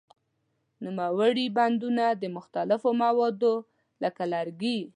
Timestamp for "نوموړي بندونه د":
0.85-2.23